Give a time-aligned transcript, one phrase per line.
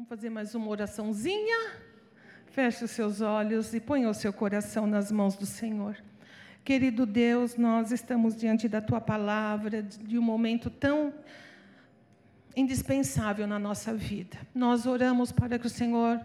[0.00, 1.72] Vamos fazer mais uma oraçãozinha?
[2.46, 5.94] Feche os seus olhos e ponha o seu coração nas mãos do Senhor.
[6.64, 11.12] Querido Deus, nós estamos diante da tua palavra, de um momento tão
[12.56, 14.38] indispensável na nossa vida.
[14.54, 16.18] Nós oramos para que o Senhor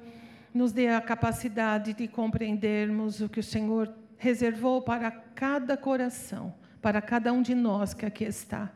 [0.53, 7.01] nos dê a capacidade de compreendermos o que o Senhor reservou para cada coração, para
[7.01, 8.71] cada um de nós que aqui está.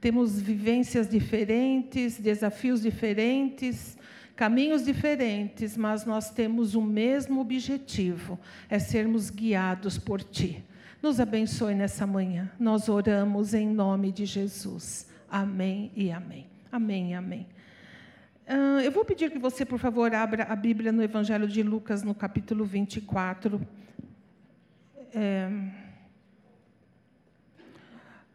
[0.00, 3.96] Temos vivências diferentes, desafios diferentes,
[4.40, 8.40] caminhos diferentes, mas nós temos o mesmo objetivo:
[8.70, 10.64] é sermos guiados por Ti.
[11.02, 12.50] Nos abençoe nessa manhã.
[12.58, 15.10] Nós oramos em nome de Jesus.
[15.30, 16.46] Amém e amém.
[16.72, 17.46] Amém e amém.
[18.48, 22.02] Uh, eu vou pedir que você, por favor, abra a Bíblia no Evangelho de Lucas,
[22.02, 23.60] no capítulo 24.
[25.14, 25.50] É,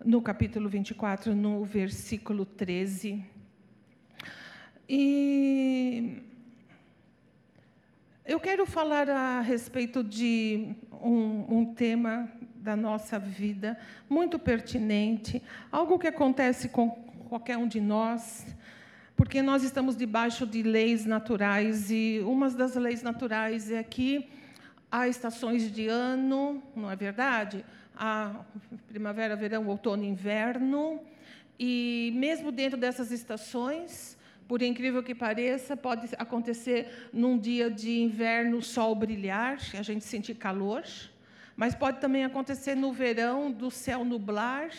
[0.05, 3.34] no capítulo 24, no versículo 13.
[4.87, 6.21] E
[8.23, 15.97] eu quero falar a respeito de um, um, tema da nossa vida muito pertinente, algo
[15.97, 16.91] que acontece com
[17.27, 18.45] qualquer um de nós,
[19.15, 24.29] porque nós estamos debaixo de leis naturais e uma das leis naturais é que
[24.91, 27.65] há estações de ano, não é verdade?
[27.95, 28.41] Há
[28.87, 31.01] primavera, verão, outono, inverno,
[31.59, 34.15] e mesmo dentro dessas estações,
[34.47, 40.05] por incrível que pareça, pode acontecer num dia de inverno, o sol brilhar, a gente
[40.05, 40.83] sentir calor,
[41.55, 44.69] mas pode também acontecer no verão, do céu nublar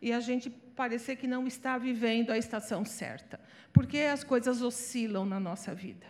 [0.00, 3.40] e a gente parecer que não está vivendo a estação certa,
[3.72, 6.06] porque as coisas oscilam na nossa vida.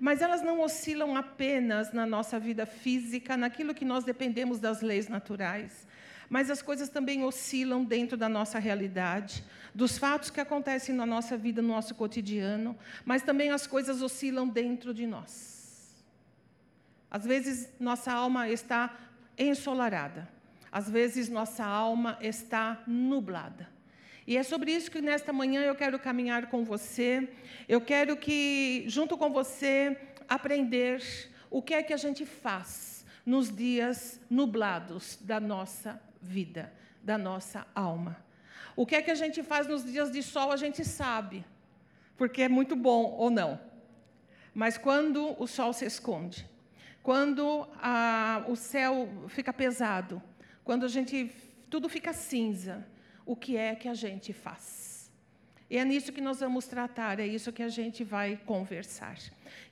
[0.00, 5.08] Mas elas não oscilam apenas na nossa vida física, naquilo que nós dependemos das leis
[5.08, 5.86] naturais,
[6.28, 9.42] mas as coisas também oscilam dentro da nossa realidade,
[9.74, 14.48] dos fatos que acontecem na nossa vida, no nosso cotidiano, mas também as coisas oscilam
[14.48, 15.96] dentro de nós.
[17.10, 18.94] Às vezes nossa alma está
[19.38, 20.28] ensolarada,
[20.70, 23.68] às vezes nossa alma está nublada.
[24.26, 27.26] E é sobre isso que nesta manhã eu quero caminhar com você.
[27.66, 29.96] Eu quero que, junto com você,
[30.28, 31.02] aprender
[31.50, 37.66] o que é que a gente faz nos dias nublados da nossa vida, da nossa
[37.74, 38.16] alma.
[38.76, 41.44] O que é que a gente faz nos dias de sol, a gente sabe,
[42.16, 43.60] porque é muito bom ou não.
[44.54, 46.48] Mas quando o sol se esconde,
[47.02, 50.22] quando a, o céu fica pesado,
[50.64, 51.32] quando a gente
[51.70, 52.86] tudo fica cinza,
[53.24, 55.10] o que é que a gente faz?
[55.70, 59.18] E é nisso que nós vamos tratar, é isso que a gente vai conversar.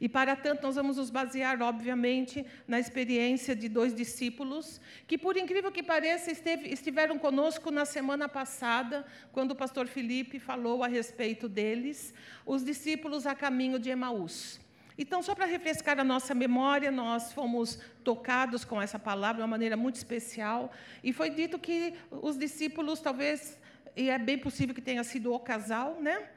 [0.00, 5.37] E para tanto, nós vamos nos basear, obviamente, na experiência de dois discípulos, que, por
[5.37, 10.88] incrível que pareça, esteve, estiveram conosco na semana passada, quando o pastor Felipe falou a
[10.88, 12.12] respeito deles,
[12.44, 14.60] os discípulos a caminho de Emaús.
[14.98, 19.48] Então, só para refrescar a nossa memória, nós fomos tocados com essa palavra de uma
[19.48, 20.72] maneira muito especial,
[21.04, 23.59] e foi dito que os discípulos talvez
[23.97, 26.28] e é bem possível que tenha sido o casal, né?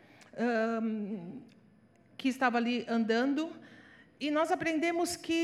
[0.82, 1.42] Um,
[2.19, 3.44] que estava ali andando,
[4.19, 5.41] e nós aprendemos que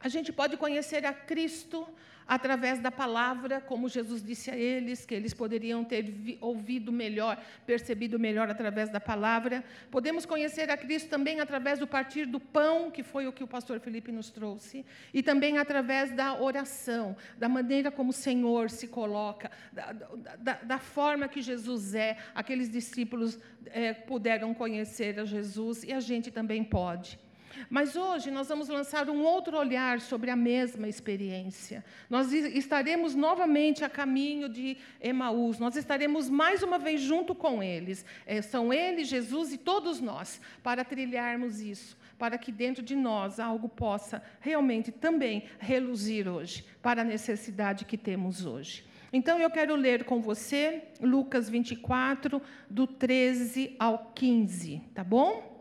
[0.00, 1.78] a gente pode conhecer a Cristo
[2.26, 8.18] através da palavra, como Jesus disse a eles, que eles poderiam ter ouvido melhor, percebido
[8.18, 9.64] melhor através da palavra.
[9.90, 13.46] Podemos conhecer a Cristo também através do partir do pão, que foi o que o
[13.46, 18.88] pastor Felipe nos trouxe, e também através da oração, da maneira como o Senhor se
[18.88, 19.92] coloca, da,
[20.38, 22.16] da, da forma que Jesus é.
[22.34, 27.23] Aqueles discípulos é, puderam conhecer a Jesus e a gente também pode.
[27.68, 31.84] Mas hoje nós vamos lançar um outro olhar sobre a mesma experiência.
[32.08, 38.04] Nós estaremos novamente a caminho de Emaús, nós estaremos mais uma vez junto com eles.
[38.26, 43.38] É, são eles, Jesus e todos nós, para trilharmos isso, para que dentro de nós
[43.38, 48.84] algo possa realmente também reluzir hoje, para a necessidade que temos hoje.
[49.12, 55.53] Então eu quero ler com você Lucas 24, do 13 ao 15, tá bom?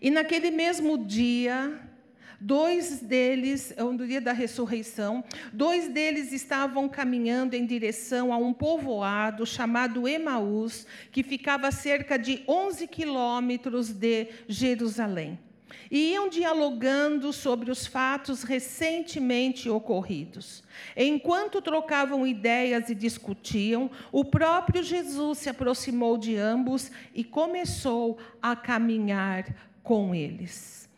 [0.00, 1.78] E naquele mesmo dia,
[2.40, 5.22] dois deles, é no dia da ressurreição,
[5.52, 12.18] dois deles estavam caminhando em direção a um povoado chamado Emaús, que ficava a cerca
[12.18, 15.38] de 11 quilômetros de Jerusalém.
[15.90, 20.62] E iam dialogando sobre os fatos recentemente ocorridos.
[20.96, 28.54] Enquanto trocavam ideias e discutiam, o próprio Jesus se aproximou de ambos e começou a
[28.54, 30.88] caminhar com eles.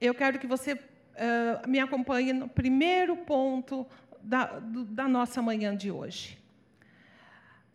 [0.00, 3.86] Eu quero que você uh, me acompanhe no primeiro ponto
[4.22, 6.38] da, do, da nossa manhã de hoje.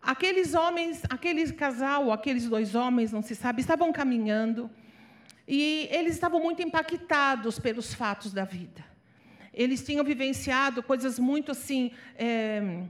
[0.00, 4.70] Aqueles homens, aquele casal, aqueles dois homens, não se sabe, estavam caminhando
[5.50, 8.84] E eles estavam muito impactados pelos fatos da vida.
[9.52, 12.82] Eles tinham vivenciado coisas muito assim, é,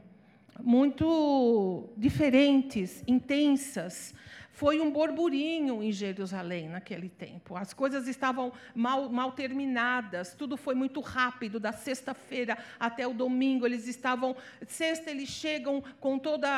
[0.61, 4.12] muito diferentes, intensas.
[4.58, 7.56] Foi um borburinho em Jerusalém naquele tempo.
[7.56, 13.64] As coisas estavam mal, mal terminadas, tudo foi muito rápido, da sexta-feira até o domingo.
[13.64, 14.34] Eles estavam.
[14.66, 16.49] Sexta, eles chegam com toda.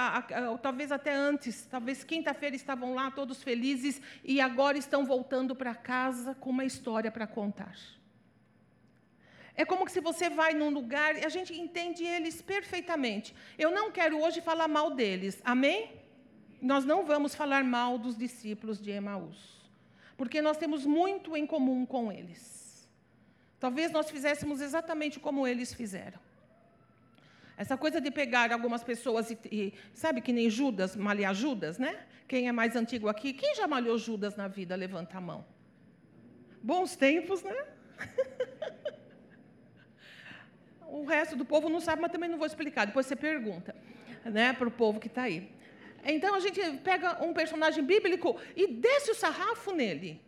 [0.62, 6.35] Talvez até antes, talvez quinta-feira estavam lá todos felizes e agora estão voltando para casa
[6.37, 7.76] com uma história para contar.
[9.55, 13.35] É como se você vai num lugar e a gente entende eles perfeitamente.
[13.58, 16.00] Eu não quero hoje falar mal deles, amém?
[16.61, 19.61] Nós não vamos falar mal dos discípulos de Emaús,
[20.17, 22.89] porque nós temos muito em comum com eles.
[23.59, 26.19] Talvez nós fizéssemos exatamente como eles fizeram.
[27.57, 32.07] Essa coisa de pegar algumas pessoas e, e sabe que nem Judas, malhar Judas, né?
[32.27, 33.35] Quem é mais antigo aqui?
[33.35, 34.75] Quem já malhou Judas na vida?
[34.75, 35.45] Levanta a mão.
[36.63, 37.67] Bons tempos, né?
[40.89, 42.87] o resto do povo não sabe, mas também não vou explicar.
[42.87, 43.77] Depois você pergunta,
[44.25, 45.60] né, para o povo que está aí.
[46.05, 50.20] Então a gente pega um personagem bíblico e desce o sarrafo nele.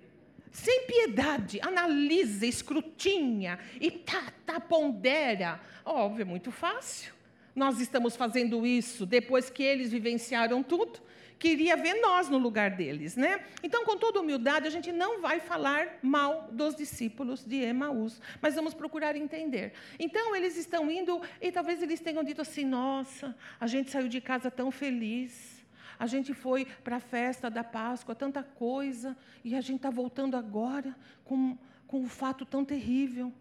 [0.53, 5.59] Sem piedade, analisa, escrutinha e tá, tá, pondera.
[5.83, 7.15] Óbvio, é muito fácil.
[7.57, 11.01] Nós estamos fazendo isso depois que eles vivenciaram tudo.
[11.39, 13.45] Queria ver nós no lugar deles, né?
[13.65, 18.55] Então, com toda humildade, a gente não vai falar mal dos discípulos de Emaús, mas
[18.55, 19.73] vamos procurar entender.
[19.99, 24.21] Então, eles estão indo e talvez eles tenham dito assim: nossa, a gente saiu de
[24.21, 25.62] casa tão feliz
[25.99, 30.37] a gente foi para a festa da Páscoa, tanta coisa, e a gente está voltando
[30.37, 31.57] agora com,
[31.87, 33.33] com um fato tão terrível.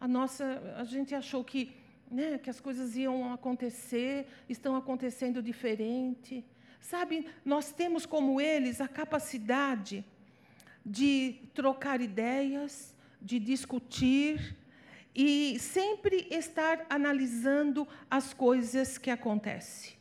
[0.00, 1.74] A nossa, a gente achou que,
[2.10, 6.44] né, que as coisas iam acontecer, estão acontecendo diferente.
[6.80, 10.04] Sabe, nós temos como eles a capacidade
[10.84, 14.56] de trocar ideias, de discutir
[15.14, 19.97] e sempre estar analisando as coisas que acontecem.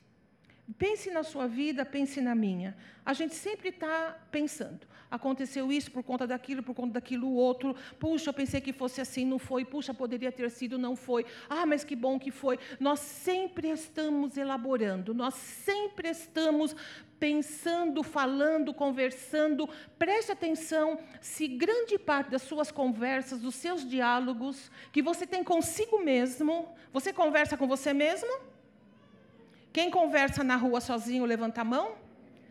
[0.77, 2.75] Pense na sua vida, pense na minha.
[3.05, 4.85] A gente sempre está pensando.
[5.09, 7.73] Aconteceu isso por conta daquilo, por conta daquilo outro.
[7.97, 9.63] Puxa, eu pensei que fosse assim, não foi.
[9.63, 11.25] Puxa, poderia ter sido, não foi.
[11.49, 12.59] Ah, mas que bom que foi.
[12.79, 16.75] Nós sempre estamos elaborando, nós sempre estamos
[17.17, 19.69] pensando, falando, conversando.
[19.97, 26.03] Preste atenção se grande parte das suas conversas, dos seus diálogos que você tem consigo
[26.03, 28.56] mesmo, você conversa com você mesmo?
[29.77, 31.91] Quem conversa na rua sozinho, levanta a mão.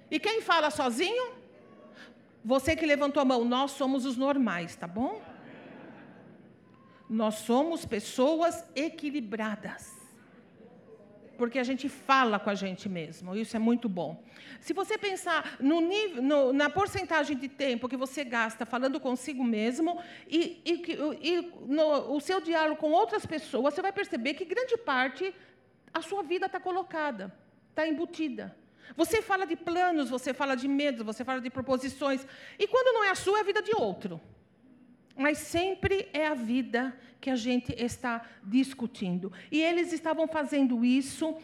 [0.09, 1.33] E quem fala sozinho?
[2.45, 5.21] Você que levantou a mão, nós somos os normais, tá bom?
[7.11, 9.93] Nós somos pessoas equilibradas.
[11.37, 14.23] Porque a gente fala com a gente mesmo, isso é muito bom.
[14.61, 19.43] Se você pensar no nível, no, na porcentagem de tempo que você gasta falando consigo
[19.43, 20.73] mesmo e, e,
[21.29, 25.35] e no, o seu diálogo com outras pessoas, você vai perceber que grande parte
[25.97, 27.35] a sua vida está colocada,
[27.71, 28.55] está embutida.
[28.95, 32.27] Você fala de planos, você fala de medos, você fala de proposições.
[32.59, 34.21] E quando não é a sua, é a vida de outro.
[35.17, 39.33] Mas sempre é a vida que a gente está discutindo.
[39.51, 41.35] E eles estavam fazendo isso,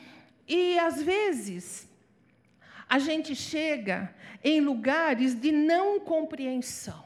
[0.47, 1.89] e às vezes
[2.87, 4.15] a gente chega
[4.45, 7.03] em lugares de não compreensão.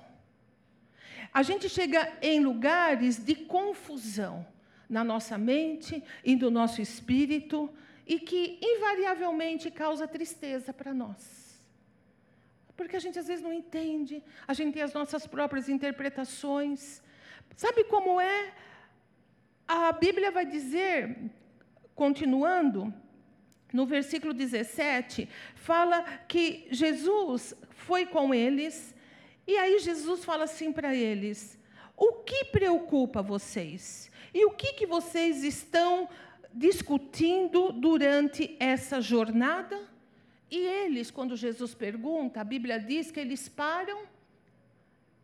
[1.32, 4.44] A gente chega em lugares de confusão
[4.88, 7.72] na nossa mente e no nosso espírito
[8.06, 11.46] e que invariavelmente causa tristeza para nós.
[12.76, 17.02] Porque a gente às vezes não entende, a gente tem as nossas próprias interpretações.
[17.56, 18.52] Sabe como é?
[19.66, 21.16] A Bíblia vai dizer,
[21.94, 22.94] continuando,
[23.72, 28.94] no versículo 17, fala que Jesus foi com eles,
[29.46, 31.58] e aí Jesus fala assim para eles:
[31.96, 34.10] O que preocupa vocês?
[34.36, 36.10] E o que, que vocês estão
[36.52, 39.88] discutindo durante essa jornada?
[40.50, 44.02] E eles, quando Jesus pergunta, a Bíblia diz que eles param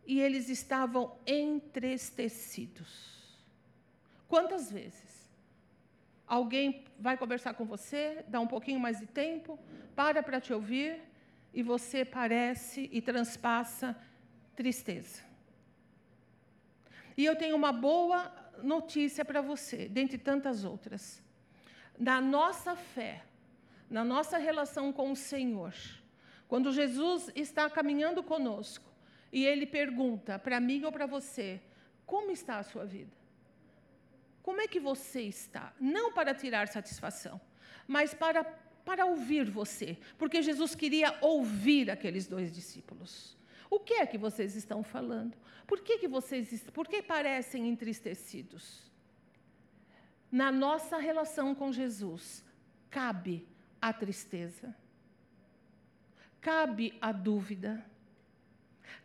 [0.06, 2.90] e eles estavam entristecidos.
[4.26, 5.30] Quantas vezes?
[6.26, 9.58] Alguém vai conversar com você, dá um pouquinho mais de tempo,
[9.94, 10.98] para para te ouvir
[11.52, 13.94] e você parece e transpassa
[14.56, 15.22] tristeza.
[17.14, 21.22] E eu tenho uma boa notícia para você, dentre tantas outras.
[21.98, 23.22] Na nossa fé,
[23.88, 25.74] na nossa relação com o Senhor,
[26.48, 28.84] quando Jesus está caminhando conosco
[29.32, 31.60] e ele pergunta para mim ou para você:
[32.04, 33.12] como está a sua vida?
[34.42, 35.72] Como é que você está?
[35.80, 37.40] Não para tirar satisfação,
[37.86, 38.44] mas para,
[38.84, 43.36] para ouvir você, porque Jesus queria ouvir aqueles dois discípulos.
[43.72, 45.34] O que é que vocês estão falando?
[45.66, 48.82] Por que, que vocês por que parecem entristecidos?
[50.30, 52.44] Na nossa relação com Jesus,
[52.90, 53.48] cabe
[53.80, 54.76] a tristeza,
[56.38, 57.82] cabe a dúvida,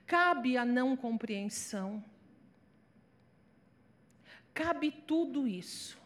[0.06, 2.04] cabe a não compreensão,
[4.54, 5.97] cabe tudo isso.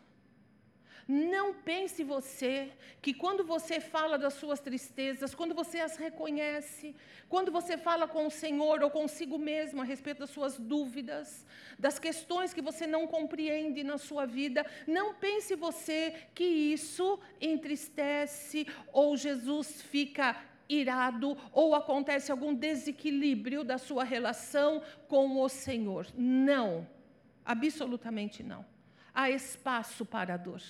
[1.13, 6.95] Não pense você que quando você fala das suas tristezas, quando você as reconhece,
[7.27, 11.45] quando você fala com o Senhor ou consigo mesmo a respeito das suas dúvidas,
[11.77, 18.65] das questões que você não compreende na sua vida, não pense você que isso entristece
[18.93, 26.07] ou Jesus fica irado ou acontece algum desequilíbrio da sua relação com o Senhor.
[26.15, 26.87] Não,
[27.43, 28.70] absolutamente não.
[29.13, 30.61] Há espaço para a dor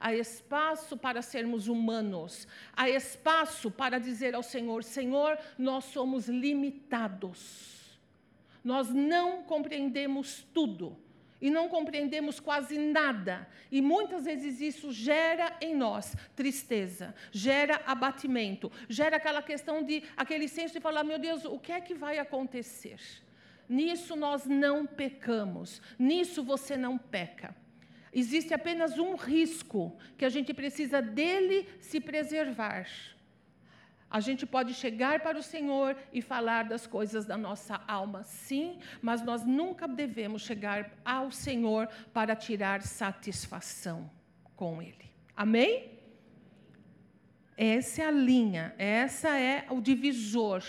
[0.00, 8.00] há espaço para sermos humanos, há espaço para dizer ao Senhor: Senhor, nós somos limitados,
[8.64, 10.96] nós não compreendemos tudo.
[11.42, 13.48] E não compreendemos quase nada.
[13.72, 20.46] E muitas vezes isso gera em nós tristeza, gera abatimento, gera aquela questão de, aquele
[20.46, 23.00] senso de falar: meu Deus, o que é que vai acontecer?
[23.66, 27.56] Nisso nós não pecamos, nisso você não peca.
[28.12, 32.86] Existe apenas um risco que a gente precisa dele se preservar.
[34.10, 38.80] A gente pode chegar para o Senhor e falar das coisas da nossa alma, sim,
[39.00, 44.10] mas nós nunca devemos chegar ao Senhor para tirar satisfação
[44.56, 45.08] com Ele.
[45.36, 46.00] Amém?
[47.56, 50.64] Essa é a linha, essa é o divisor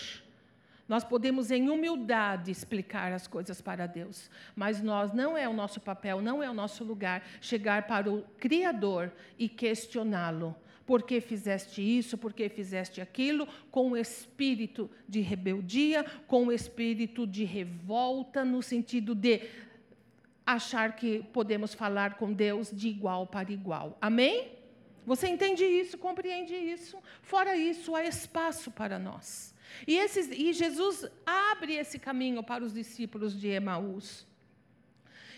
[0.91, 5.79] nós podemos, em humildade, explicar as coisas para Deus, mas nós não é o nosso
[5.79, 10.53] papel, não é o nosso lugar chegar para o Criador e questioná-lo.
[10.85, 12.17] Por que fizeste isso?
[12.17, 13.47] Por que fizeste aquilo?
[13.71, 19.47] Com o espírito de rebeldia, com o espírito de revolta, no sentido de
[20.45, 23.97] achar que podemos falar com Deus de igual para igual.
[24.01, 24.57] Amém?
[25.05, 26.97] Você entende isso, compreende isso?
[27.21, 29.50] Fora isso, há espaço para nós.
[29.87, 34.27] E, esses, e Jesus abre esse caminho para os discípulos de Emaús.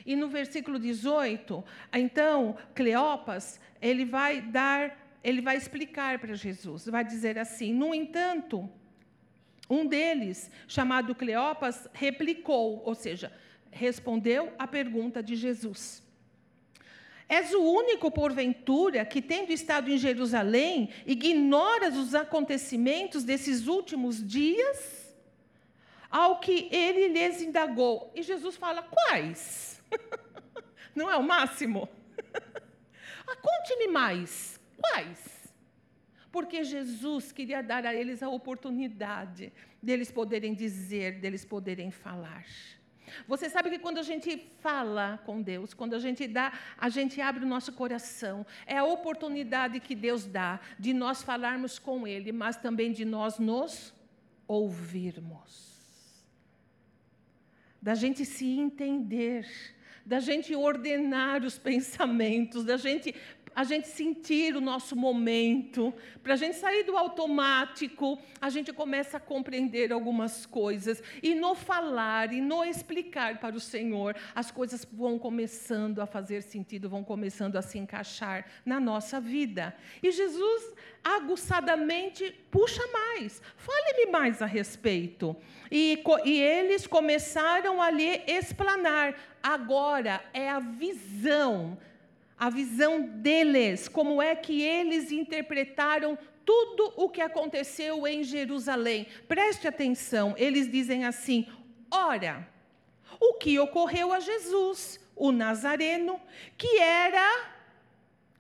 [0.06, 1.64] E no versículo 18,
[1.94, 8.70] então, Cleopas, ele vai dar, ele vai explicar para Jesus, vai dizer assim: "No entanto,
[9.70, 13.32] um deles, chamado Cleopas, replicou, ou seja,
[13.72, 16.03] respondeu à pergunta de Jesus.
[17.28, 25.04] És o único, porventura, que, tendo estado em Jerusalém, ignoras os acontecimentos desses últimos dias?
[26.10, 28.12] Ao que ele lhes indagou.
[28.14, 29.82] E Jesus fala: Quais?
[30.94, 31.90] Não é o máximo?
[33.28, 34.60] ah, Conte-me mais.
[34.78, 35.34] Quais?
[36.32, 39.52] Porque Jesus queria dar a eles a oportunidade
[39.82, 42.46] deles poderem dizer, deles poderem falar.
[43.28, 47.20] Você sabe que quando a gente fala com Deus, quando a gente dá, a gente
[47.22, 52.32] abre o nosso coração, é a oportunidade que Deus dá de nós falarmos com Ele,
[52.32, 53.94] mas também de nós nos
[54.48, 55.74] ouvirmos.
[57.82, 59.46] Da gente se entender,
[60.06, 63.14] da gente ordenar os pensamentos, da gente
[63.56, 69.18] a gente sentir o nosso momento, para a gente sair do automático, a gente começa
[69.18, 71.02] a compreender algumas coisas.
[71.22, 76.42] E no falar e no explicar para o Senhor, as coisas vão começando a fazer
[76.42, 79.76] sentido, vão começando a se encaixar na nossa vida.
[80.02, 85.36] E Jesus aguçadamente puxa mais, fale-me mais a respeito.
[85.72, 89.16] E, e eles começaram a lhe explanar.
[89.42, 91.78] Agora é a visão
[92.38, 99.08] a visão deles, como é que eles interpretaram tudo o que aconteceu em Jerusalém.
[99.28, 101.48] Preste atenção, eles dizem assim:
[101.90, 102.48] ora,
[103.20, 106.20] o que ocorreu a Jesus, o Nazareno,
[106.58, 107.54] que era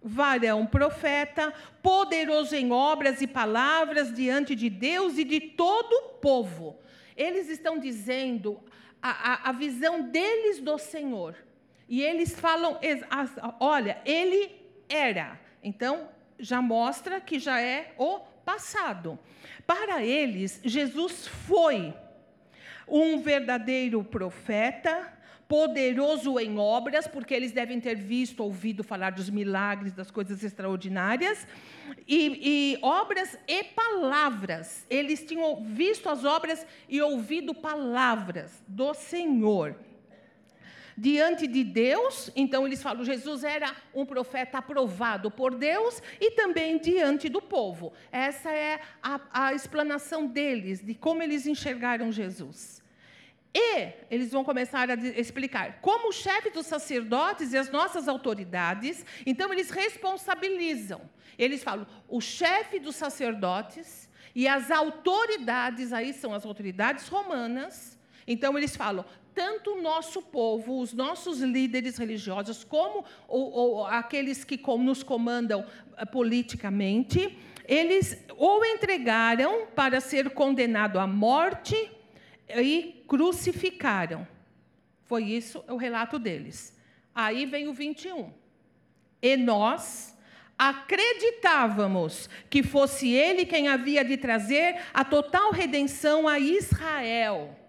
[0.01, 6.77] varão profeta, poderoso em obras e palavras diante de Deus e de todo o povo.
[7.15, 8.59] Eles estão dizendo
[9.01, 11.35] a, a, a visão deles do Senhor.
[11.93, 12.79] E eles falam,
[13.59, 14.49] olha, ele
[14.89, 15.39] era.
[15.61, 16.09] Então,
[16.39, 19.19] já mostra que já é o passado.
[19.67, 21.93] Para eles, Jesus foi
[22.87, 25.13] um verdadeiro profeta,
[25.47, 31.45] poderoso em obras, porque eles devem ter visto, ouvido falar dos milagres, das coisas extraordinárias,
[32.07, 34.83] e, e, obras e palavras.
[34.89, 39.75] Eles tinham visto as obras e ouvido palavras do Senhor
[40.97, 46.77] diante de Deus, então eles falam, Jesus era um profeta aprovado por Deus e também
[46.77, 47.93] diante do povo.
[48.11, 52.83] Essa é a, a explanação deles, de como eles enxergaram Jesus.
[53.55, 59.05] E eles vão começar a explicar como o chefe dos sacerdotes e as nossas autoridades,
[59.25, 61.01] então eles responsabilizam.
[61.37, 68.57] Eles falam, o chefe dos sacerdotes e as autoridades, aí são as autoridades romanas, então
[68.57, 73.03] eles falam, tanto o nosso povo, os nossos líderes religiosos, como
[73.89, 75.65] aqueles que nos comandam
[75.97, 81.91] eh, politicamente, eles ou entregaram para ser condenado à morte
[82.49, 84.27] e crucificaram.
[85.05, 86.77] Foi isso o relato deles.
[87.13, 88.31] Aí vem o 21.
[89.21, 90.17] E nós
[90.57, 97.62] acreditávamos que fosse ele quem havia de trazer a total redenção a Israel.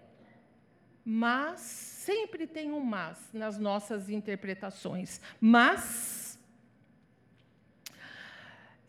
[1.05, 5.21] Mas sempre tem um mas nas nossas interpretações.
[5.39, 6.39] Mas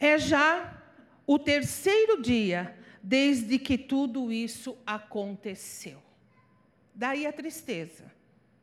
[0.00, 0.82] é já
[1.26, 6.02] o terceiro dia desde que tudo isso aconteceu.
[6.94, 8.10] Daí a tristeza,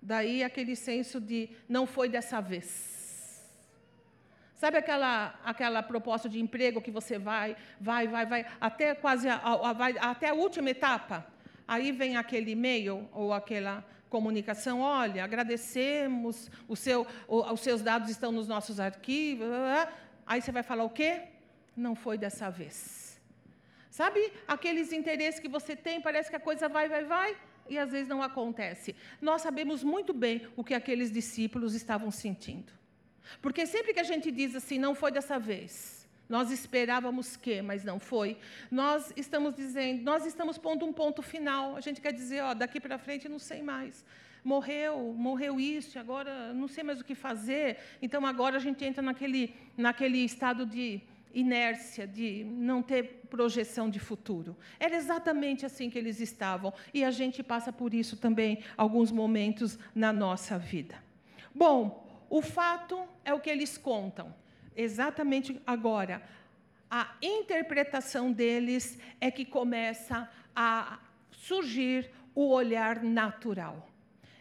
[0.02, 3.04] daí aquele senso de não foi dessa vez.
[4.56, 9.36] Sabe aquela, aquela proposta de emprego que você vai, vai, vai, vai, até quase a,
[9.36, 11.33] a, vai, até a última etapa?
[11.68, 18.32] Aí vem aquele e-mail ou aquela comunicação, olha, agradecemos, o seu, os seus dados estão
[18.32, 19.48] nos nossos arquivos.
[20.26, 21.22] Aí você vai falar o quê?
[21.76, 23.20] Não foi dessa vez.
[23.90, 27.38] Sabe aqueles interesses que você tem, parece que a coisa vai, vai, vai,
[27.70, 28.96] e às vezes não acontece.
[29.22, 32.72] Nós sabemos muito bem o que aqueles discípulos estavam sentindo.
[33.42, 37.84] Porque sempre que a gente diz assim, não foi dessa vez, nós esperávamos que, mas
[37.84, 38.38] não foi.
[38.72, 41.76] Nós estamos dizendo, nós estamos pondo um ponto final.
[41.76, 44.06] A gente quer dizer, ó, daqui para frente não sei mais.
[44.44, 47.78] Morreu, morreu isso, agora não sei mais o que fazer.
[48.02, 51.02] Então agora a gente entra naquele, naquele estado de
[51.34, 54.56] inércia, de não ter projeção de futuro.
[54.80, 56.74] Era exatamente assim que eles estavam.
[56.94, 60.96] E a gente passa por isso também alguns momentos na nossa vida.
[61.54, 64.34] Bom, o fato é o que eles contam.
[64.76, 66.22] Exatamente agora.
[66.90, 71.00] A interpretação deles é que começa a
[71.32, 73.90] surgir o olhar natural.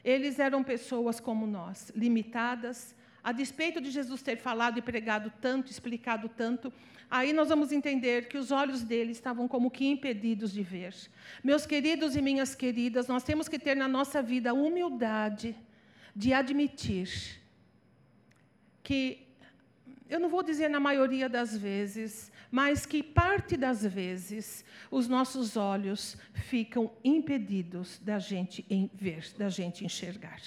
[0.05, 5.71] Eles eram pessoas como nós, limitadas, a despeito de Jesus ter falado e pregado tanto,
[5.71, 6.73] explicado tanto,
[7.09, 10.95] aí nós vamos entender que os olhos dele estavam como que impedidos de ver.
[11.43, 15.57] Meus queridos e minhas queridas, nós temos que ter na nossa vida a humildade
[16.17, 17.41] de admitir
[18.83, 19.22] que,
[20.13, 25.57] eu não vou dizer na maioria das vezes, mas que parte das vezes os nossos
[25.57, 30.43] olhos ficam impedidos da gente ver, da gente enxergar.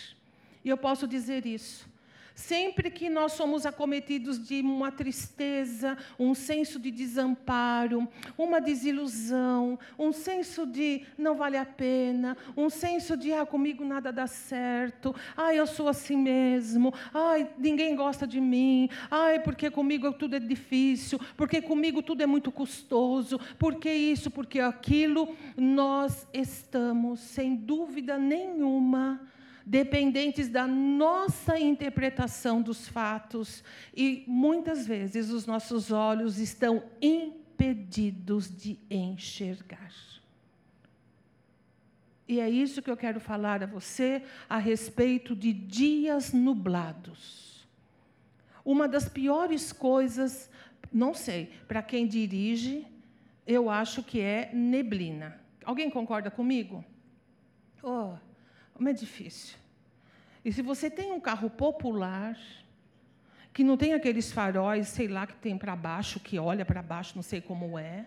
[0.63, 1.89] E eu posso dizer isso
[2.35, 8.05] Sempre que nós somos acometidos de uma tristeza, um senso de desamparo,
[8.37, 14.11] uma desilusão, um senso de não vale a pena, um senso de ah, comigo nada
[14.11, 20.11] dá certo, ah, eu sou assim mesmo, ai, ninguém gosta de mim, ai, porque comigo
[20.11, 27.21] tudo é difícil, porque comigo tudo é muito custoso, porque isso, porque aquilo, nós estamos,
[27.21, 29.21] sem dúvida nenhuma,
[29.65, 33.63] dependentes da nossa interpretação dos fatos
[33.95, 39.91] e muitas vezes os nossos olhos estão impedidos de enxergar.
[42.27, 47.67] E é isso que eu quero falar a você a respeito de dias nublados.
[48.63, 50.49] Uma das piores coisas,
[50.91, 52.85] não sei, para quem dirige,
[53.45, 55.39] eu acho que é neblina.
[55.63, 56.83] Alguém concorda comigo?
[57.83, 58.15] Oh,
[58.75, 59.57] como é difícil.
[60.43, 62.37] E se você tem um carro popular,
[63.53, 67.13] que não tem aqueles faróis, sei lá, que tem para baixo, que olha para baixo,
[67.15, 68.05] não sei como é,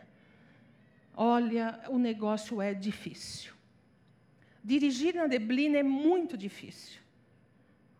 [1.16, 3.54] olha, o negócio é difícil.
[4.62, 7.00] Dirigir na neblina é muito difícil.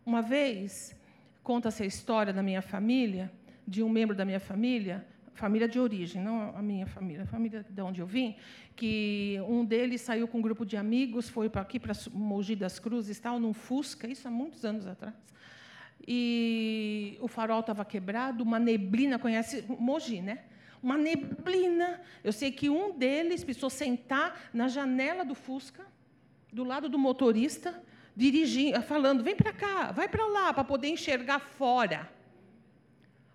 [0.05, 0.95] Uma vez,
[1.43, 3.33] conta-se a história da minha família,
[3.67, 5.07] de um membro da minha família,
[5.38, 8.37] família de origem, não a minha família, a família de onde eu vim,
[8.74, 12.79] que um deles saiu com um grupo de amigos, foi para aqui, para Mogi das
[12.79, 15.14] Cruzes, tal, num Fusca, isso há muitos anos atrás.
[16.07, 20.40] E o farol estava quebrado, uma neblina, conhece Mogi, né?
[20.83, 22.01] Uma neblina.
[22.22, 25.87] Eu sei que um deles precisou sentar na janela do Fusca,
[26.53, 27.81] do lado do motorista,
[28.16, 32.18] dirigindo, falando: vem para cá, vai para lá, para poder enxergar fora.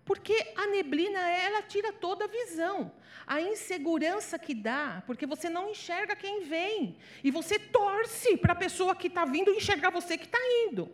[0.05, 2.91] Porque a neblina, ela tira toda a visão.
[3.25, 6.97] A insegurança que dá, porque você não enxerga quem vem.
[7.23, 10.91] E você torce para a pessoa que está vindo enxergar você que está indo.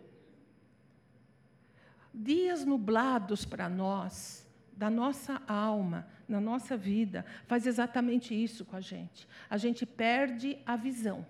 [2.14, 4.46] Dias nublados para nós,
[4.76, 9.26] da nossa alma, na nossa vida, faz exatamente isso com a gente.
[9.48, 11.26] A gente perde a visão.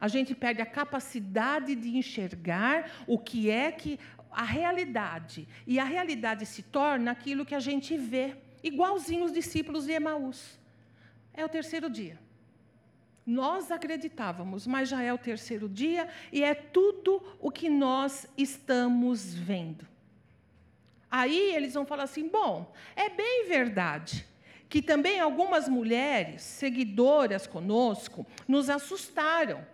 [0.00, 3.98] A gente perde a capacidade de enxergar o que é que
[4.30, 5.48] a realidade.
[5.66, 10.58] E a realidade se torna aquilo que a gente vê, igualzinho os discípulos de Emaús.
[11.34, 12.18] É o terceiro dia.
[13.24, 19.34] Nós acreditávamos, mas já é o terceiro dia e é tudo o que nós estamos
[19.34, 19.86] vendo.
[21.10, 24.26] Aí eles vão falar assim: bom, é bem verdade
[24.68, 29.64] que também algumas mulheres, seguidoras conosco, nos assustaram.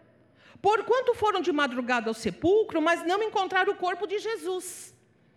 [0.64, 4.94] Porquanto foram de madrugada ao sepulcro, mas não encontraram o corpo de Jesus.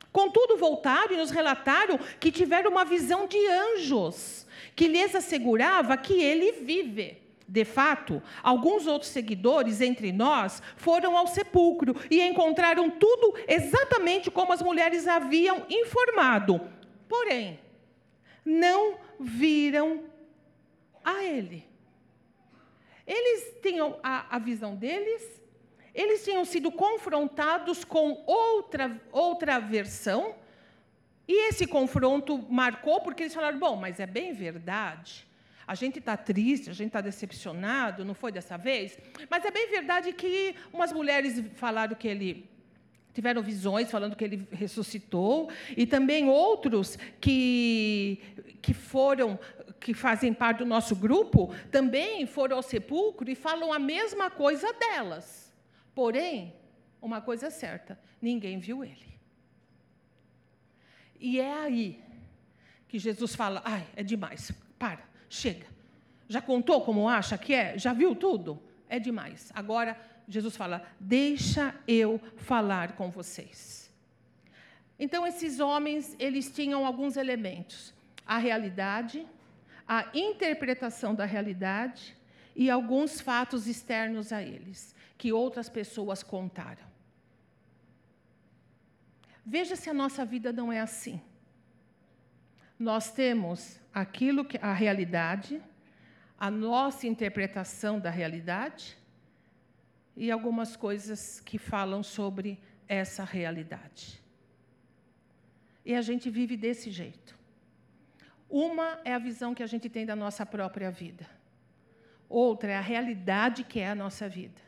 [0.10, 6.13] Contudo, voltaram e nos relataram que tiveram uma visão de anjos, que lhes assegurava que
[6.13, 7.22] ele vive.
[7.46, 14.54] De fato, alguns outros seguidores entre nós foram ao sepulcro e encontraram tudo exatamente como
[14.54, 16.62] as mulheres haviam informado.
[17.10, 17.60] Porém,
[18.46, 20.06] não viram
[21.04, 21.68] a ele.
[23.08, 25.41] Eles tinham a, a visão deles,
[25.96, 30.36] eles tinham sido confrontados com outra, outra versão,
[31.28, 35.26] e esse confronto marcou porque eles falaram: bom, mas é bem verdade
[35.67, 38.98] a gente está triste, a gente está decepcionado, não foi dessa vez?
[39.30, 42.50] Mas é bem verdade que umas mulheres falaram que ele
[43.13, 48.22] tiveram visões falando que ele ressuscitou, e também outros que,
[48.62, 49.39] que foram,
[49.80, 54.72] que fazem parte do nosso grupo, também foram ao sepulcro e falam a mesma coisa
[54.74, 55.54] delas.
[55.94, 56.54] Porém,
[57.02, 59.08] uma coisa é certa: ninguém viu ele.
[61.20, 62.04] E é aí
[62.88, 65.06] que Jesus fala: ai, é demais, para.
[65.30, 65.68] Chega.
[66.30, 67.78] Já contou como acha que é?
[67.78, 68.62] Já viu tudo?
[68.90, 69.52] É demais.
[69.54, 73.92] Agora, Jesus fala: Deixa eu falar com vocês.
[75.00, 77.94] Então, esses homens, eles tinham alguns elementos:
[78.26, 79.26] a realidade,
[79.88, 82.15] a interpretação da realidade
[82.56, 86.86] e alguns fatos externos a eles, que outras pessoas contaram.
[89.45, 91.21] Veja se a nossa vida não é assim.
[92.78, 95.62] Nós temos aquilo que a realidade,
[96.38, 98.97] a nossa interpretação da realidade
[100.15, 104.21] e algumas coisas que falam sobre essa realidade.
[105.86, 107.37] E a gente vive desse jeito.
[108.50, 111.28] Uma é a visão que a gente tem da nossa própria vida.
[112.30, 114.62] Outra é a realidade que é a nossa vida.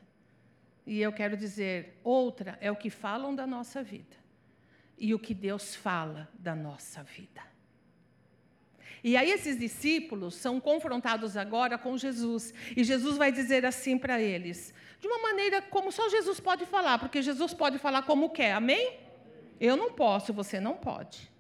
[0.85, 4.17] E eu quero dizer, outra é o que falam da nossa vida
[4.97, 7.41] e o que Deus fala da nossa vida.
[9.03, 12.53] E aí esses discípulos são confrontados agora com Jesus.
[12.75, 16.99] E Jesus vai dizer assim para eles, de uma maneira como só Jesus pode falar,
[16.99, 18.99] porque Jesus pode falar como quer, amém?
[19.59, 21.31] Eu não posso, você não pode.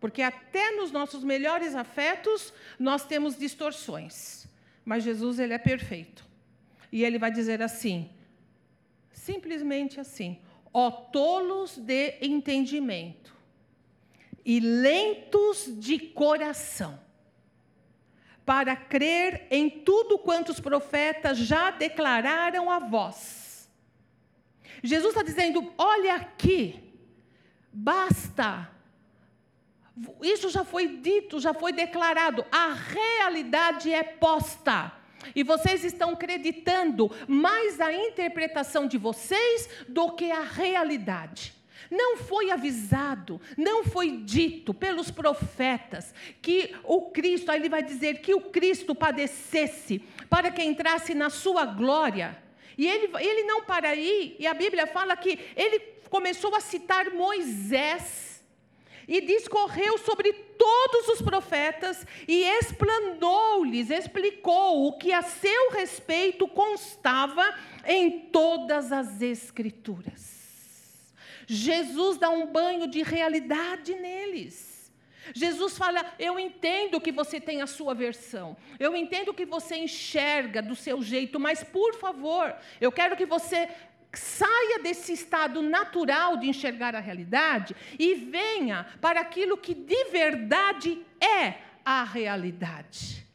[0.00, 4.46] Porque até nos nossos melhores afetos nós temos distorções.
[4.84, 6.24] Mas Jesus, ele é perfeito.
[6.92, 8.10] E ele vai dizer assim,
[9.10, 10.40] simplesmente assim:
[10.72, 13.34] ó tolos de entendimento
[14.44, 17.00] e lentos de coração,
[18.44, 23.68] para crer em tudo quanto os profetas já declararam a vós.
[24.82, 26.94] Jesus está dizendo: olha aqui,
[27.72, 28.75] basta.
[30.22, 32.44] Isso já foi dito, já foi declarado.
[32.52, 34.92] A realidade é posta.
[35.34, 41.54] E vocês estão acreditando mais a interpretação de vocês do que a realidade.
[41.90, 48.20] Não foi avisado, não foi dito pelos profetas que o Cristo, aí ele vai dizer
[48.20, 52.36] que o Cristo padecesse para que entrasse na sua glória.
[52.76, 55.78] E ele, ele não para aí, e a Bíblia fala que ele
[56.10, 58.35] começou a citar Moisés
[59.08, 67.54] e discorreu sobre todos os profetas e explanou-lhes, explicou o que a seu respeito constava
[67.84, 70.36] em todas as Escrituras.
[71.46, 74.90] Jesus dá um banho de realidade neles.
[75.34, 80.62] Jesus fala: Eu entendo que você tem a sua versão, eu entendo que você enxerga
[80.62, 83.68] do seu jeito, mas por favor, eu quero que você
[84.18, 91.04] saia desse estado natural de enxergar a realidade e venha para aquilo que de verdade
[91.20, 93.26] é a realidade.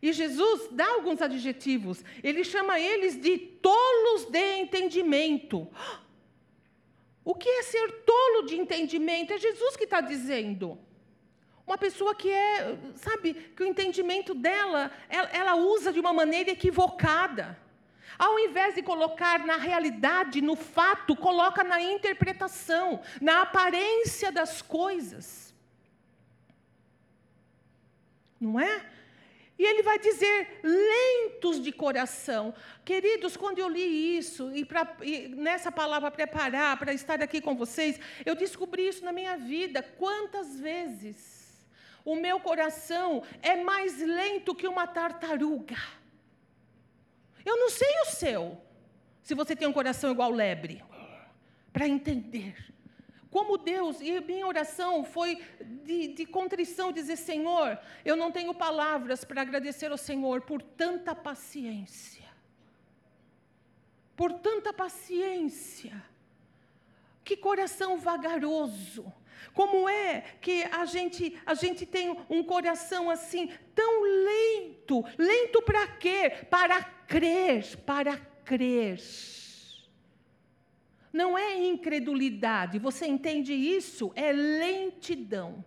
[0.00, 5.66] E Jesus dá alguns adjetivos, ele chama eles de tolos de entendimento.
[7.24, 9.32] O que é ser tolo de entendimento?
[9.32, 10.78] É Jesus que está dizendo.
[11.66, 16.50] Uma pessoa que é, sabe, que o entendimento dela, ela, ela, usa de uma maneira
[16.50, 17.58] equivocada.
[18.18, 25.54] Ao invés de colocar na realidade, no fato, coloca na interpretação, na aparência das coisas.
[28.40, 28.84] Não é?
[29.58, 32.52] E ele vai dizer lentos de coração.
[32.84, 37.54] Queridos, quando eu li isso, e, pra, e nessa palavra preparar para estar aqui com
[37.54, 39.82] vocês, eu descobri isso na minha vida.
[39.82, 41.64] Quantas vezes
[42.04, 45.76] o meu coração é mais lento que uma tartaruga?
[47.44, 48.60] Eu não sei o seu,
[49.22, 50.82] se você tem um coração igual lebre,
[51.72, 52.72] para entender.
[53.30, 55.42] Como Deus, e minha oração foi
[55.84, 61.14] de, de contrição, dizer: Senhor, eu não tenho palavras para agradecer ao Senhor por tanta
[61.16, 62.24] paciência.
[64.14, 66.00] Por tanta paciência.
[67.24, 69.12] Que coração vagaroso.
[69.52, 75.04] Como é que a gente, a gente tem um coração assim tão lento?
[75.16, 76.32] Lento para quê?
[76.50, 78.98] Para crer, para crer
[81.14, 84.10] não é incredulidade, você entende isso?
[84.16, 85.64] É lentidão.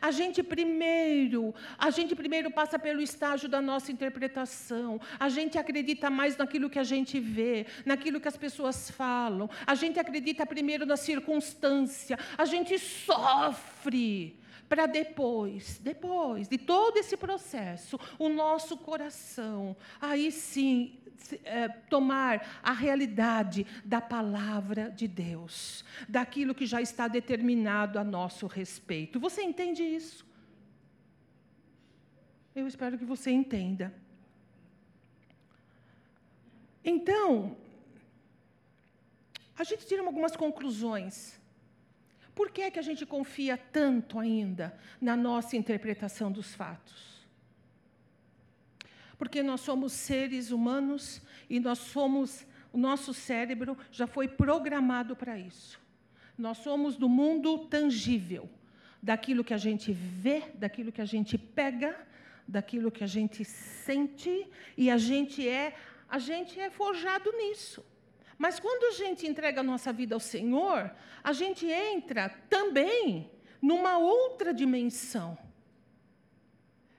[0.00, 5.00] A gente primeiro, a gente primeiro passa pelo estágio da nossa interpretação.
[5.18, 9.48] A gente acredita mais naquilo que a gente vê, naquilo que as pessoas falam.
[9.66, 12.18] A gente acredita primeiro na circunstância.
[12.36, 20.97] A gente sofre para depois, depois de todo esse processo, o nosso coração, aí sim
[21.44, 28.46] é, tomar a realidade da palavra de Deus, daquilo que já está determinado a nosso
[28.46, 29.20] respeito.
[29.20, 30.26] Você entende isso?
[32.54, 33.94] Eu espero que você entenda.
[36.84, 37.56] Então,
[39.56, 41.38] a gente tira algumas conclusões.
[42.34, 47.17] Por que é que a gente confia tanto ainda na nossa interpretação dos fatos?
[49.18, 55.36] Porque nós somos seres humanos e nós somos, o nosso cérebro já foi programado para
[55.36, 55.80] isso.
[56.38, 58.48] Nós somos do mundo tangível,
[59.02, 61.98] daquilo que a gente vê, daquilo que a gente pega,
[62.46, 65.74] daquilo que a gente sente e a gente é,
[66.08, 67.84] a gente é forjado nisso.
[68.38, 70.92] Mas quando a gente entrega a nossa vida ao Senhor,
[71.24, 73.28] a gente entra também
[73.60, 75.36] numa outra dimensão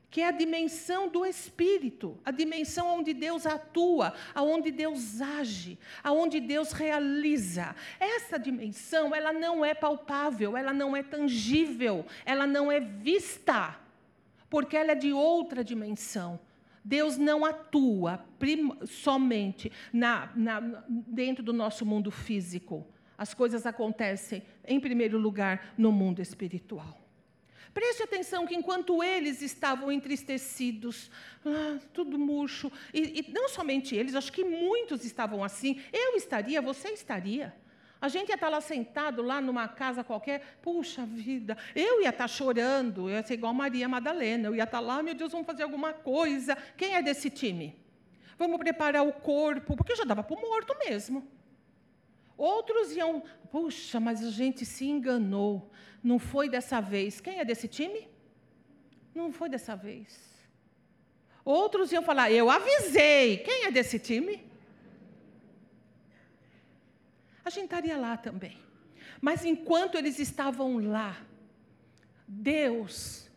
[0.10, 6.40] que é a dimensão do espírito, a dimensão onde Deus atua, aonde Deus age, aonde
[6.40, 7.76] Deus realiza.
[8.00, 13.80] Essa dimensão, ela não é palpável, ela não é tangível, ela não é vista,
[14.50, 16.40] porque ela é de outra dimensão.
[16.84, 18.26] Deus não atua
[18.88, 22.88] somente na, na, dentro do nosso mundo físico.
[23.16, 27.09] As coisas acontecem, em primeiro lugar, no mundo espiritual.
[27.74, 31.10] Preste atenção que enquanto eles estavam entristecidos,
[31.46, 36.62] ah, tudo murcho, e, e não somente eles, acho que muitos estavam assim, eu estaria,
[36.62, 37.54] você estaria.
[38.02, 42.28] A gente ia estar lá sentado, lá numa casa qualquer, puxa vida, eu ia estar
[42.28, 45.64] chorando, eu ia ser igual Maria Madalena, eu ia estar lá, meu Deus, vamos fazer
[45.64, 46.58] alguma coisa.
[46.78, 47.76] Quem é desse time?
[48.38, 51.28] Vamos preparar o corpo, porque já dava para o morto mesmo.
[52.38, 55.70] Outros iam, puxa, mas a gente se enganou.
[56.04, 57.20] Não foi dessa vez.
[57.20, 58.08] Quem é desse time?
[59.14, 60.30] Não foi dessa vez.
[61.44, 63.38] Outros iam falar, eu avisei.
[63.38, 64.44] Quem é desse time?
[67.44, 68.58] A gente estaria lá também.
[69.22, 71.18] Mas enquanto eles estavam lá,
[72.28, 73.30] Deus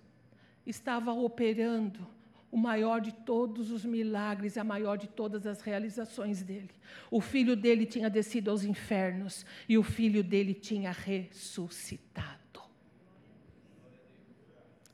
[0.66, 2.06] estava operando
[2.50, 6.70] o maior de todos os milagres, a maior de todas as realizações dele.
[7.10, 12.41] O filho dele tinha descido aos infernos e o filho dele tinha ressuscitado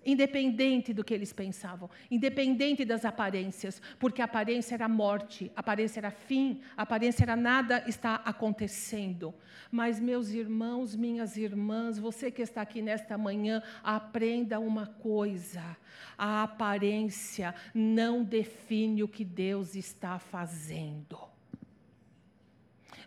[0.09, 6.62] independente do que eles pensavam, independente das aparências, porque aparência era morte, aparência era fim,
[6.77, 9.35] aparência era nada está acontecendo.
[9.71, 15.77] Mas, meus irmãos, minhas irmãs, você que está aqui nesta manhã, aprenda uma coisa:
[16.16, 21.38] a aparência não define o que Deus está fazendo.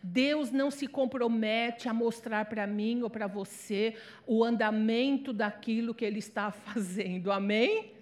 [0.03, 6.03] Deus não se compromete a mostrar para mim ou para você o andamento daquilo que
[6.03, 7.31] Ele está fazendo.
[7.31, 7.93] Amém?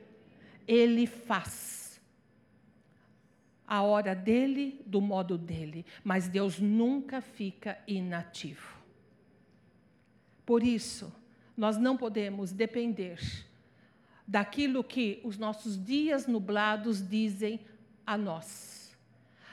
[0.68, 2.02] Ele faz.
[3.68, 5.86] A hora dele, do modo dele.
[6.04, 8.80] Mas Deus nunca fica inativo.
[10.46, 11.14] Por isso,
[11.56, 13.20] nós não podemos depender
[14.26, 17.60] daquilo que os nossos dias nublados dizem
[18.06, 18.98] a nós.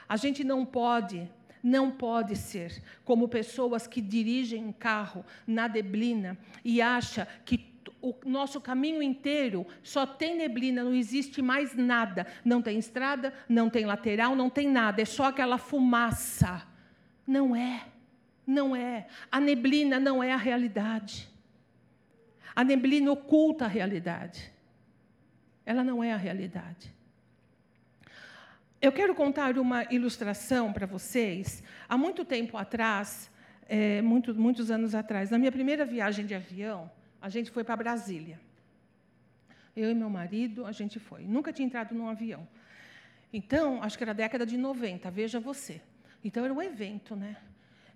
[0.07, 1.29] A gente não pode
[1.67, 8.15] não pode ser como pessoas que dirigem um carro na neblina e acha que o
[8.25, 12.25] nosso caminho inteiro só tem neblina, não existe mais nada.
[12.45, 16.65] Não tem estrada, não tem lateral, não tem nada, é só aquela fumaça.
[17.25, 17.85] Não é,
[18.45, 19.07] não é.
[19.29, 21.27] A neblina não é a realidade.
[22.55, 24.53] A neblina oculta a realidade.
[25.65, 26.95] Ela não é a realidade.
[28.79, 31.63] Eu quero contar uma ilustração para vocês.
[31.89, 33.29] Há muito tempo atrás,
[33.67, 37.75] é, muito, muitos anos atrás, na minha primeira viagem de avião, a gente foi para
[37.75, 38.39] Brasília.
[39.75, 41.23] Eu e meu marido, a gente foi.
[41.23, 42.47] Nunca tinha entrado num avião.
[43.33, 45.81] Então, acho que era a década de 90, veja você.
[46.23, 47.35] Então, era um evento, né?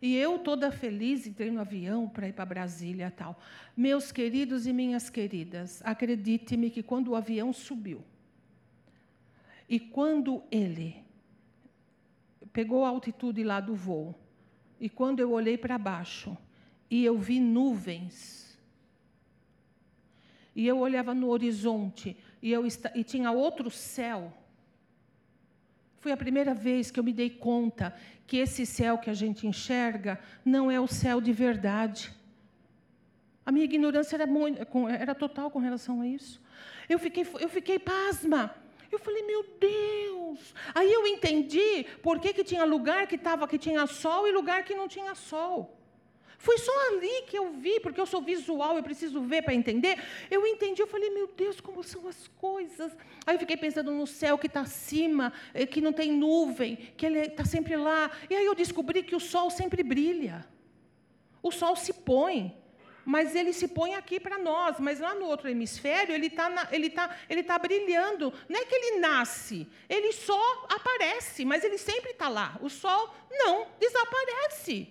[0.02, 3.40] E eu, toda feliz, entrei no avião para ir para Brasília e tal.
[3.78, 8.04] Meus queridos e minhas queridas, acredite-me que quando o avião subiu,
[9.72, 11.02] e quando ele
[12.52, 14.14] pegou a altitude lá do voo,
[14.78, 16.38] e quando eu olhei para baixo,
[16.90, 18.60] e eu vi nuvens,
[20.54, 24.34] e eu olhava no horizonte, e, eu, e tinha outro céu,
[26.00, 27.96] foi a primeira vez que eu me dei conta
[28.28, 32.12] que esse céu que a gente enxerga não é o céu de verdade.
[33.46, 36.42] A minha ignorância era, muito, era total com relação a isso.
[36.90, 38.54] Eu fiquei, eu fiquei pasma.
[38.92, 40.54] Eu falei, meu Deus!
[40.76, 44.64] Aí eu entendi por que, que tinha lugar que, tava, que tinha sol e lugar
[44.64, 45.78] que não tinha sol.
[46.38, 50.02] Foi só ali que eu vi, porque eu sou visual, eu preciso ver para entender.
[50.30, 52.92] Eu entendi, eu falei, meu Deus, como são as coisas.
[53.28, 57.06] Aí eu fiquei pensando no céu que está acima, eh, que não tem nuvem, que
[57.06, 58.10] ele está sempre lá.
[58.28, 60.44] E aí eu descobri que o sol sempre brilha.
[61.44, 62.58] O sol se põe
[63.06, 66.90] mas ele se põe aqui para nós, mas lá no outro hemisfério ele está ele
[66.90, 68.34] tá, ele tá brilhando.
[68.48, 72.58] Não é que ele nasce, ele só aparece, mas ele sempre está lá.
[72.62, 74.88] O sol não desaparece.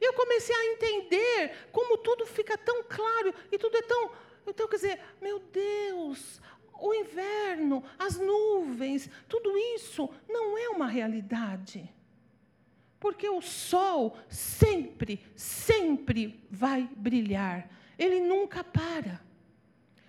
[0.00, 4.10] Eu comecei a entender como tudo fica tão claro e tudo é tão.
[4.46, 6.40] Então, quer dizer, meu Deus,
[6.80, 11.88] o inverno, as nuvens, tudo isso não é uma realidade.
[13.02, 17.68] Porque o sol sempre, sempre vai brilhar.
[17.98, 19.20] Ele nunca para.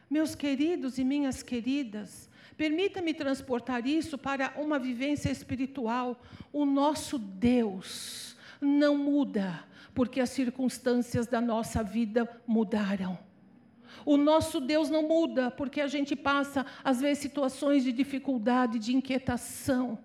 [0.08, 6.22] Meus queridos e minhas queridas, permita-me transportar isso para uma vivência espiritual.
[6.52, 13.18] O nosso Deus não muda porque as circunstâncias da nossa vida mudaram.
[14.06, 18.96] O nosso Deus não muda porque a gente passa, às vezes, situações de dificuldade, de
[18.96, 19.98] inquietação.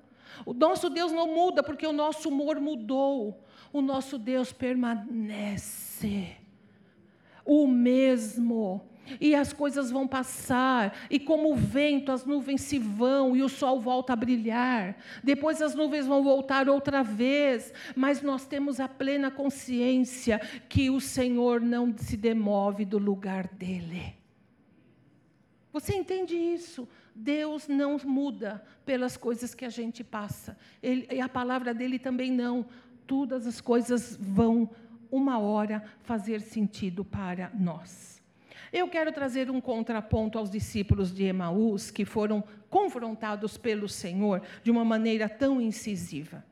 [0.44, 3.44] O nosso Deus não muda porque o nosso humor mudou.
[3.72, 6.37] O nosso Deus permanece
[7.48, 8.83] o mesmo
[9.18, 13.48] e as coisas vão passar, e como o vento, as nuvens se vão e o
[13.48, 14.98] sol volta a brilhar.
[15.24, 21.01] Depois as nuvens vão voltar outra vez, mas nós temos a plena consciência que o
[21.01, 24.17] Senhor não se demove do lugar dele.
[25.78, 26.88] Você entende isso?
[27.14, 30.58] Deus não muda pelas coisas que a gente passa.
[30.82, 32.66] Ele, e a palavra dele também não.
[33.06, 34.68] Todas as coisas vão,
[35.08, 38.20] uma hora, fazer sentido para nós.
[38.72, 44.72] Eu quero trazer um contraponto aos discípulos de Emaús, que foram confrontados pelo Senhor de
[44.72, 46.44] uma maneira tão incisiva.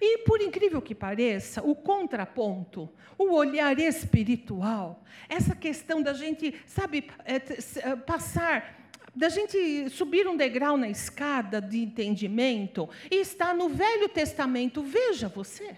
[0.00, 7.10] E, por incrível que pareça, o contraponto, o olhar espiritual, essa questão da gente, sabe,
[7.24, 8.82] é, é, passar
[9.14, 15.28] da gente subir um degrau na escada de entendimento e está no Velho Testamento, veja
[15.28, 15.76] você,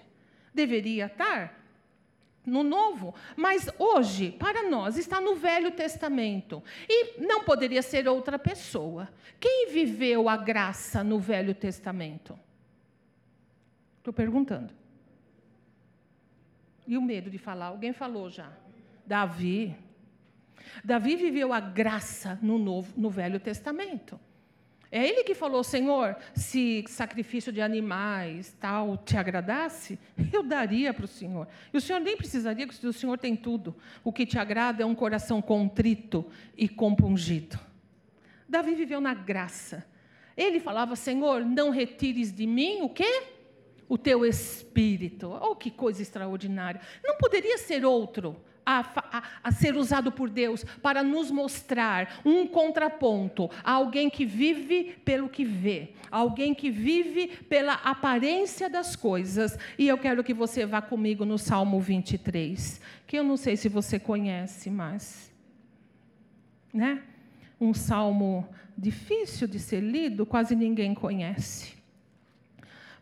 [0.55, 1.67] deveria estar
[2.47, 6.63] no Novo, mas hoje, para nós, está no Velho Testamento.
[6.89, 9.09] E não poderia ser outra pessoa.
[9.41, 12.39] Quem viveu a graça no Velho Testamento?
[14.07, 14.73] Estou perguntando.
[16.87, 17.67] E o medo de falar?
[17.67, 18.53] Alguém falou já.
[19.05, 19.75] Davi.
[20.85, 24.17] Davi viveu a graça no, novo, no Velho Testamento.
[24.93, 29.99] É ele que falou, Senhor, se sacrifício de animais tal te agradasse,
[30.33, 31.49] eu daria para o Senhor.
[31.75, 33.75] E o Senhor nem precisaria, porque o Senhor tem tudo.
[34.05, 36.25] O que te agrada é um coração contrito
[36.57, 37.59] e compungido.
[38.49, 39.85] Davi viveu na graça.
[40.37, 43.35] Ele falava, Senhor, não retires de mim o quê?
[43.89, 45.31] O teu espírito.
[45.41, 46.81] Oh, que coisa extraordinária.
[47.05, 52.49] Não poderia ser outro a, a, a, ser usado por Deus para nos mostrar um
[52.49, 59.57] contraponto a alguém que vive pelo que vê, alguém que vive pela aparência das coisas.
[59.79, 63.69] E eu quero que você vá comigo no Salmo 23, que eu não sei se
[63.69, 65.33] você conhece, mas.
[66.75, 67.01] Né?
[67.61, 71.76] Um salmo difícil de ser lido, quase ninguém conhece.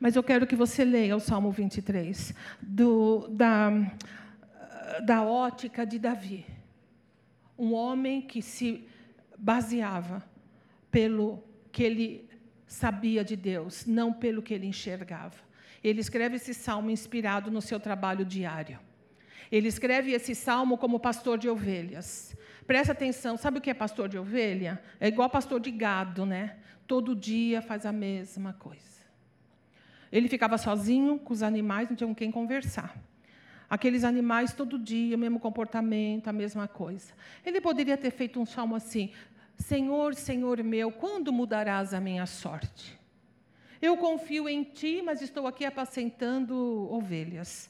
[0.05, 3.71] Mas eu quero que você leia o Salmo 23, do, da
[5.03, 6.45] da ótica de Davi.
[7.59, 8.87] Um homem que se
[9.39, 10.23] baseava
[10.91, 11.43] pelo
[11.73, 12.29] que ele
[12.67, 15.39] sabia de Deus, não pelo que ele enxergava.
[15.83, 18.79] Ele escreve esse salmo inspirado no seu trabalho diário.
[19.51, 22.37] Ele escreve esse salmo como pastor de ovelhas.
[22.67, 24.83] Presta atenção, sabe o que é pastor de ovelha?
[25.01, 26.59] É igual pastor de gado, né?
[26.87, 28.93] Todo dia faz a mesma coisa.
[30.15, 32.97] Ele ficava sozinho com os animais, não tinha com quem conversar.
[33.69, 37.12] Aqueles animais todo dia, o mesmo comportamento, a mesma coisa.
[37.45, 39.11] Ele poderia ter feito um salmo assim:
[39.59, 42.97] Senhor, Senhor meu, quando mudarás a minha sorte?
[43.83, 46.55] Eu confio em ti, mas estou aqui apacentando
[46.93, 47.69] ovelhas.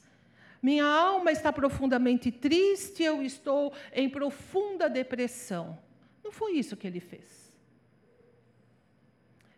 [0.63, 5.79] Minha alma está profundamente triste, eu estou em profunda depressão.
[6.23, 7.44] Não foi isso que ele fez.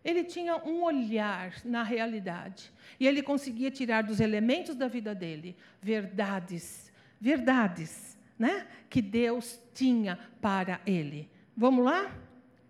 [0.06, 2.72] Ele tinha um olhar na realidade.
[3.00, 8.68] E ele conseguia tirar dos elementos da vida dele verdades, verdades, né?
[8.88, 11.28] Que Deus tinha para ele.
[11.56, 12.16] Vamos lá?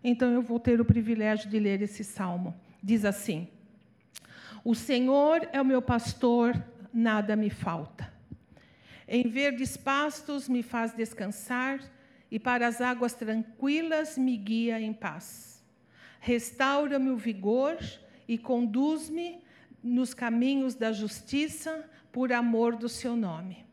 [0.02, 2.58] Então eu vou ter o privilégio de ler esse salmo.
[2.82, 3.46] Diz assim:
[4.64, 6.54] O Senhor é o meu pastor,
[6.90, 8.10] nada me falta.
[9.06, 11.80] Em verdes pastos me faz descansar,
[12.30, 15.55] e para as águas tranquilas me guia em paz
[16.26, 17.78] restaura-me o vigor
[18.26, 19.38] e conduz-me
[19.80, 23.64] nos caminhos da justiça por amor do seu nome.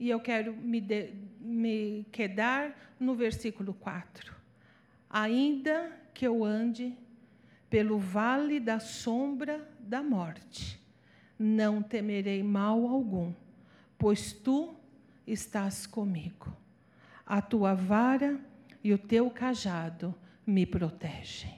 [0.00, 4.34] E eu quero me, de, me quedar no versículo 4.
[5.10, 6.96] Ainda que eu ande
[7.68, 10.82] pelo vale da sombra da morte,
[11.38, 13.34] não temerei mal algum,
[13.98, 14.74] pois tu
[15.26, 16.50] estás comigo.
[17.26, 18.40] A tua vara
[18.82, 20.14] e o teu cajado
[20.46, 21.57] me protegem.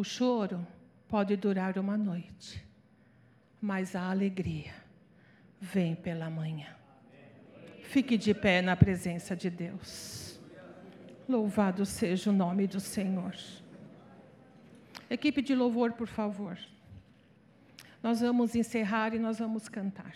[0.00, 0.66] O choro
[1.06, 2.66] pode durar uma noite,
[3.60, 4.72] mas a alegria
[5.60, 6.68] vem pela manhã.
[7.82, 10.40] Fique de pé na presença de Deus.
[11.28, 13.36] Louvado seja o nome do Senhor.
[15.10, 16.56] Equipe de louvor, por favor.
[18.02, 20.14] Nós vamos encerrar e nós vamos cantar.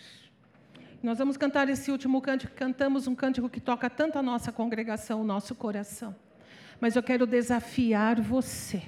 [1.03, 5.21] Nós vamos cantar esse último cântico, cantamos um cântico que toca tanto a nossa congregação,
[5.21, 6.15] o nosso coração.
[6.81, 8.81] Mas eu quero desafiar você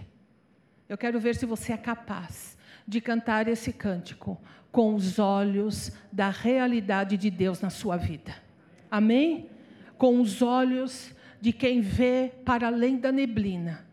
[0.89, 2.57] eu quero ver se você é capaz
[2.87, 4.39] de cantar esse cântico
[4.71, 8.33] com os olhos da realidade de Deus na sua vida.
[8.89, 9.49] Amém?
[9.97, 13.85] Com os olhos de quem vê para além da neblina,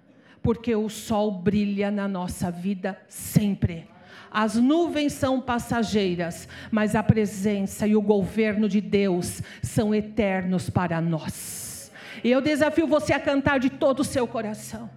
[0.42, 3.88] porque o sol brilha na nossa vida sempre.
[4.30, 11.00] As nuvens são passageiras, mas a presença e o governo de Deus são eternos para
[11.00, 11.92] nós.
[12.22, 14.88] E eu desafio você a cantar de todo o seu coração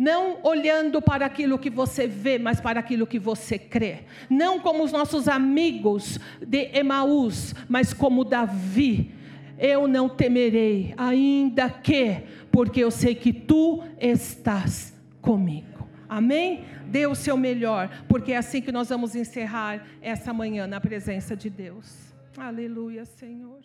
[0.00, 4.04] não olhando para aquilo que você vê, mas para aquilo que você crê.
[4.30, 9.12] Não como os nossos amigos de Emaús, mas como Davi.
[9.58, 15.86] Eu não temerei, ainda que, porque eu sei que tu estás comigo.
[16.08, 16.64] Amém?
[16.86, 21.36] Dê o seu melhor, porque é assim que nós vamos encerrar essa manhã na presença
[21.36, 22.14] de Deus.
[22.38, 23.60] Aleluia, Senhor.